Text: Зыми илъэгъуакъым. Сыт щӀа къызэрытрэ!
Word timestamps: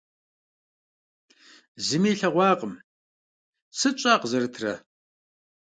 Зыми 1.85 2.07
илъэгъуакъым. 2.13 2.73
Сыт 3.77 3.95
щӀа 4.01 4.13
къызэрытрэ! 4.21 4.73